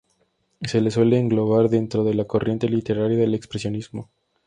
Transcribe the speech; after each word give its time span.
Se 0.63 0.81
le 0.81 0.89
suele 0.89 1.19
englobar 1.19 1.69
dentro 1.69 2.03
de 2.03 2.15
la 2.15 2.25
corriente 2.25 2.67
literaria 2.67 3.19
del 3.19 3.35
expresionismo. 3.35 4.09